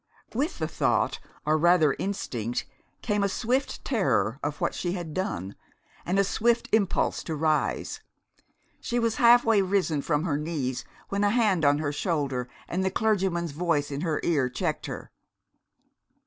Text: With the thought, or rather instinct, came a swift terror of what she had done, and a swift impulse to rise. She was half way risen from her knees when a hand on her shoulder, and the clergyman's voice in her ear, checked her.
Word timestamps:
With 0.33 0.57
the 0.57 0.67
thought, 0.67 1.19
or 1.45 1.59
rather 1.59 1.93
instinct, 1.99 2.65
came 3.03 3.21
a 3.21 3.29
swift 3.29 3.85
terror 3.85 4.39
of 4.41 4.59
what 4.59 4.73
she 4.73 4.93
had 4.93 5.13
done, 5.13 5.53
and 6.07 6.17
a 6.17 6.23
swift 6.23 6.67
impulse 6.71 7.21
to 7.25 7.35
rise. 7.35 8.01
She 8.79 8.97
was 8.97 9.17
half 9.17 9.45
way 9.45 9.61
risen 9.61 10.01
from 10.01 10.23
her 10.23 10.37
knees 10.39 10.85
when 11.09 11.23
a 11.23 11.29
hand 11.29 11.63
on 11.63 11.77
her 11.77 11.91
shoulder, 11.93 12.49
and 12.67 12.83
the 12.83 12.89
clergyman's 12.89 13.51
voice 13.51 13.91
in 13.91 14.01
her 14.01 14.19
ear, 14.23 14.49
checked 14.49 14.87
her. 14.87 15.11